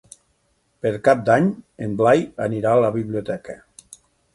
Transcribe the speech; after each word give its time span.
Per 0.85 0.93
Cap 1.09 1.21
d'Any 1.29 1.51
en 1.89 1.95
Blai 2.03 2.27
anirà 2.49 2.77
a 2.79 2.85
la 2.89 2.95
biblioteca. 3.01 3.63